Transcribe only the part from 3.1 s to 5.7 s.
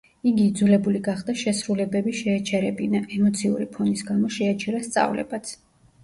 ემოციური ფონის გამო შეაჩერა სწავლებაც.